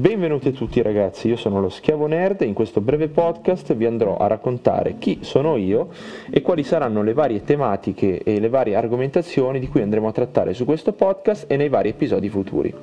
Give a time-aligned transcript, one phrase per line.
[0.00, 3.84] Benvenuti a tutti ragazzi, io sono lo Schiavo Nerd e in questo breve podcast vi
[3.84, 5.88] andrò a raccontare chi sono io
[6.30, 10.54] e quali saranno le varie tematiche e le varie argomentazioni di cui andremo a trattare
[10.54, 12.74] su questo podcast e nei vari episodi futuri.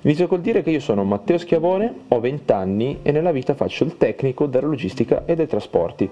[0.00, 3.84] Inizio col dire che io sono Matteo Schiavone, ho 20 anni e nella vita faccio
[3.84, 6.08] il tecnico della logistica e dei trasporti.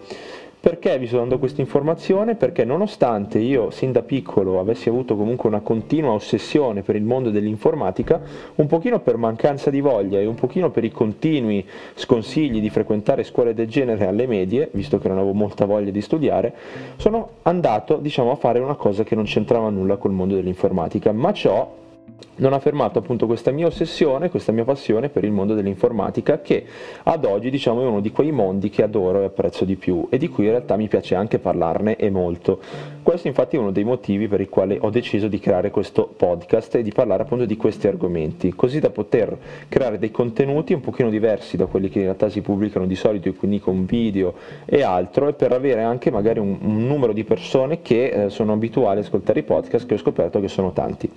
[0.64, 2.36] Perché vi sto dando questa informazione?
[2.36, 7.28] Perché nonostante io sin da piccolo avessi avuto comunque una continua ossessione per il mondo
[7.28, 8.22] dell'informatica,
[8.54, 13.24] un pochino per mancanza di voglia e un pochino per i continui sconsigli di frequentare
[13.24, 16.54] scuole del genere alle medie, visto che non avevo molta voglia di studiare,
[16.96, 21.30] sono andato diciamo a fare una cosa che non c'entrava nulla col mondo dell'informatica, ma
[21.34, 21.82] ciò
[22.36, 26.64] non ha fermato appunto questa mia ossessione, questa mia passione per il mondo dell'informatica che
[27.04, 30.18] ad oggi diciamo è uno di quei mondi che adoro e apprezzo di più e
[30.18, 32.60] di cui in realtà mi piace anche parlarne e molto.
[33.14, 36.74] Questo infatti è uno dei motivi per i quali ho deciso di creare questo podcast
[36.74, 41.10] e di parlare appunto di questi argomenti, così da poter creare dei contenuti un pochino
[41.10, 44.34] diversi da quelli che in realtà si pubblicano di solito, quindi con video
[44.64, 48.52] e altro, e per avere anche magari un, un numero di persone che eh, sono
[48.52, 51.08] abituali ad ascoltare i podcast che ho scoperto che sono tanti.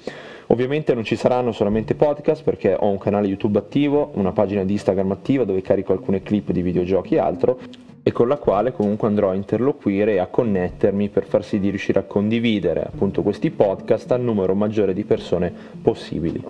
[0.50, 4.74] Ovviamente non ci saranno solamente podcast perché ho un canale YouTube attivo, una pagina di
[4.74, 9.10] Instagram attiva dove carico alcune clip di videogiochi e altro e con la quale comunque
[9.10, 13.52] andrò a interloquire e a connettermi per far sì di riuscire a condividere appunto questi
[13.52, 16.42] podcast al numero maggiore di persone possibili.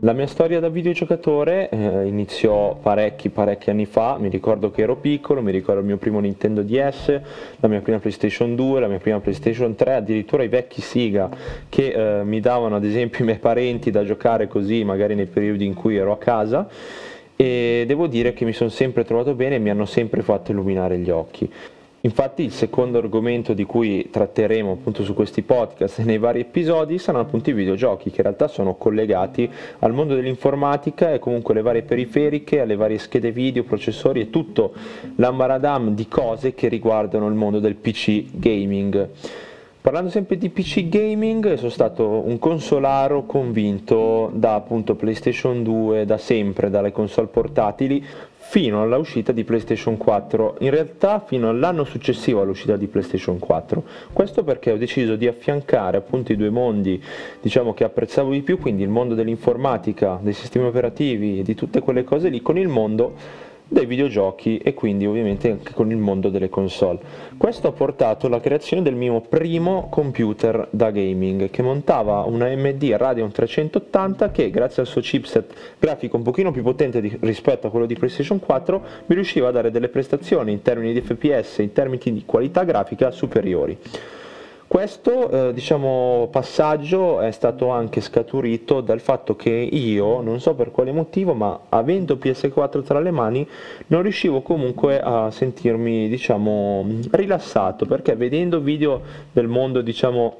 [0.00, 4.96] La mia storia da videogiocatore eh, iniziò parecchi parecchi anni fa, mi ricordo che ero
[4.96, 7.20] piccolo, mi ricordo il mio primo Nintendo DS,
[7.60, 11.30] la mia prima PlayStation 2, la mia prima PlayStation 3, addirittura i vecchi Siga
[11.70, 15.64] che eh, mi davano ad esempio i miei parenti da giocare così magari nei periodi
[15.64, 16.68] in cui ero a casa
[17.42, 20.96] e devo dire che mi sono sempre trovato bene e mi hanno sempre fatto illuminare
[20.98, 21.50] gli occhi.
[22.04, 26.98] Infatti il secondo argomento di cui tratteremo appunto su questi podcast e nei vari episodi
[26.98, 31.62] saranno appunto i videogiochi che in realtà sono collegati al mondo dell'informatica e comunque alle
[31.64, 34.72] varie periferiche, alle varie schede video, processori e tutto
[35.16, 39.08] l'ambaradam di cose che riguardano il mondo del PC gaming.
[39.82, 46.18] Parlando sempre di PC gaming, sono stato un consolaro convinto da appunto PlayStation 2, da
[46.18, 48.00] sempre, dalle console portatili,
[48.36, 53.82] fino all'uscita di PlayStation 4, in realtà fino all'anno successivo all'uscita di PlayStation 4.
[54.12, 57.02] Questo perché ho deciso di affiancare appunto i due mondi,
[57.40, 61.80] diciamo che apprezzavo di più, quindi il mondo dell'informatica, dei sistemi operativi e di tutte
[61.80, 63.14] quelle cose lì con il mondo
[63.72, 66.98] dei videogiochi e quindi ovviamente anche con il mondo delle console.
[67.38, 72.82] Questo ha portato alla creazione del mio primo computer da gaming che montava una AMD
[72.82, 77.70] Radeon 380 che grazie al suo chipset grafico un pochino più potente di, rispetto a
[77.70, 81.72] quello di PlayStation 4 mi riusciva a dare delle prestazioni in termini di FPS, in
[81.72, 83.78] termini di qualità grafica superiori.
[84.72, 90.70] Questo eh, diciamo, passaggio è stato anche scaturito dal fatto che io, non so per
[90.70, 93.46] quale motivo, ma avendo PS4 tra le mani,
[93.88, 100.36] non riuscivo comunque a sentirmi diciamo, rilassato, perché vedendo video del mondo diciamo,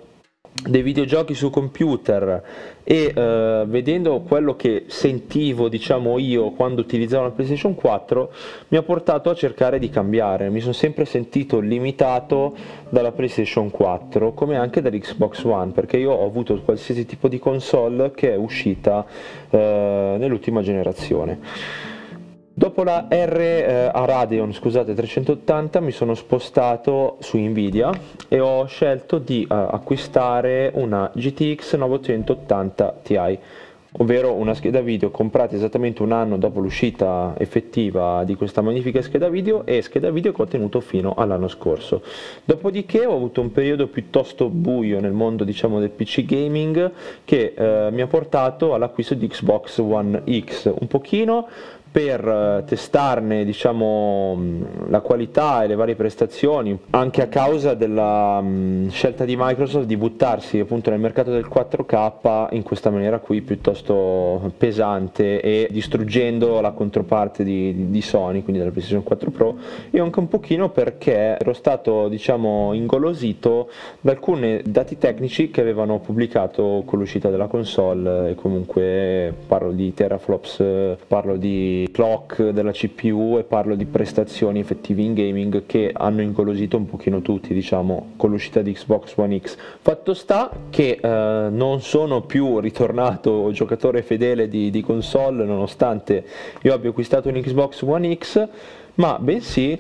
[0.54, 2.42] dei videogiochi su computer
[2.84, 8.32] e uh, vedendo quello che sentivo diciamo io quando utilizzavo la PlayStation 4
[8.68, 10.50] mi ha portato a cercare di cambiare.
[10.50, 12.54] Mi sono sempre sentito limitato
[12.88, 18.10] dalla PlayStation 4 come anche dall'Xbox One perché io ho avuto qualsiasi tipo di console
[18.12, 19.04] che è uscita
[19.50, 21.90] uh, nell'ultima generazione
[22.62, 27.90] Dopo la R eh, a Radeon scusate, 380 mi sono spostato su Nvidia
[28.28, 33.38] e ho scelto di eh, acquistare una GTX 980 Ti,
[33.98, 39.28] ovvero una scheda video comprata esattamente un anno dopo l'uscita effettiva di questa magnifica scheda
[39.28, 42.00] video e scheda video che ho tenuto fino all'anno scorso.
[42.44, 46.92] Dopodiché ho avuto un periodo piuttosto buio nel mondo diciamo del PC gaming
[47.24, 51.48] che eh, mi ha portato all'acquisto di Xbox One X, un pochino
[51.92, 54.40] per eh, testarne diciamo,
[54.88, 59.98] la qualità e le varie prestazioni, anche a causa della um, scelta di Microsoft di
[59.98, 66.70] buttarsi appunto nel mercato del 4K in questa maniera qui piuttosto pesante e distruggendo la
[66.70, 69.56] controparte di, di Sony, quindi della PlayStation 4 Pro,
[69.90, 73.68] e anche un pochino perché ero stato diciamo ingolosito
[74.00, 79.92] da alcuni dati tecnici che avevano pubblicato con l'uscita della console e comunque parlo di
[79.92, 81.36] teraflops, parlo
[81.90, 87.22] clock della CPU e parlo di prestazioni effettive in gaming che hanno ingolosito un pochino
[87.22, 89.56] tutti, diciamo, con l'uscita di Xbox One X.
[89.80, 96.24] Fatto sta che eh, non sono più ritornato giocatore fedele di, di console, nonostante
[96.62, 98.48] io abbia acquistato un Xbox One X,
[98.94, 99.78] ma bensì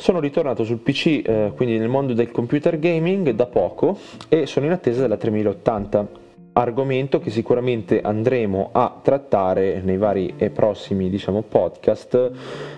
[0.00, 3.98] sono ritornato sul PC, eh, quindi nel mondo del computer gaming da poco
[4.28, 6.26] e sono in attesa della 3080
[6.60, 12.30] argomento che sicuramente andremo a trattare nei vari e prossimi diciamo, podcast,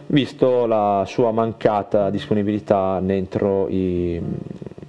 [0.06, 4.20] visto la sua mancata disponibilità dentro i,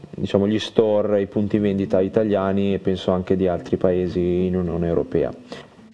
[0.10, 4.88] diciamo, gli store, i punti vendita italiani e penso anche di altri paesi in Unione
[4.88, 5.32] Europea.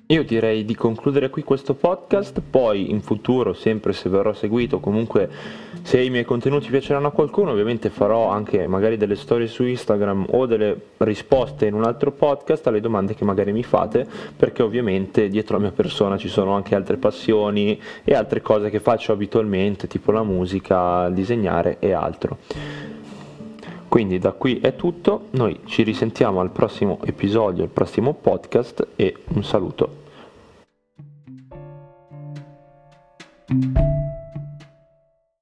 [0.10, 5.30] Io direi di concludere qui questo podcast, poi in futuro, sempre se verrò seguito, comunque
[5.82, 10.28] se i miei contenuti piaceranno a qualcuno, ovviamente farò anche magari delle storie su Instagram
[10.30, 15.28] o delle risposte in un altro podcast alle domande che magari mi fate, perché ovviamente
[15.28, 19.88] dietro la mia persona ci sono anche altre passioni e altre cose che faccio abitualmente,
[19.88, 22.38] tipo la musica, il disegnare e altro.
[23.88, 29.16] Quindi da qui è tutto, noi ci risentiamo al prossimo episodio, al prossimo podcast e
[29.30, 30.06] un saluto.